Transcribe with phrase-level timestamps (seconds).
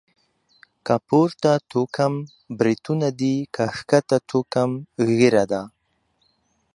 [0.85, 2.13] که پورته توکم
[2.57, 4.69] بريتونه دي.، که کښته توکم
[5.07, 5.61] ږيره ده.